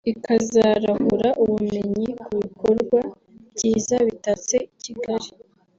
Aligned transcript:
ikazarahura 0.11 1.29
ubumenyi 1.43 2.07
ku 2.23 2.31
bikorwa 2.43 2.99
byiza 3.53 3.95
bitatse 4.07 4.55
Kigali 4.83 5.29